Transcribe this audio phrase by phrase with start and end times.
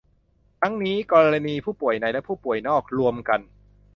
[0.61, 3.39] ทั้งนี้ กรณีผู้ป่วยในและผู้ป่วยนอกรวมกัน